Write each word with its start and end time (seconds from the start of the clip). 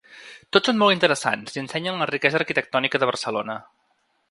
Tots 0.55 0.69
són 0.69 0.79
molt 0.83 0.93
interessants 0.95 1.59
i 1.59 1.61
ensenyen 1.63 2.01
la 2.05 2.09
riquesa 2.13 2.41
arquitectònica 2.41 3.03
de 3.05 3.13
Barcelona. 3.13 3.61